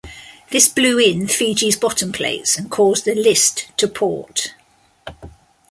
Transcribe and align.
This 0.49 0.67
blew 0.67 0.97
in 0.97 1.27
"Fiji"'s 1.27 1.75
bottom 1.75 2.11
plates 2.11 2.57
and 2.57 2.71
caused 2.71 3.07
a 3.07 3.13
list 3.13 3.67
to 3.77 3.87
port. 3.87 4.55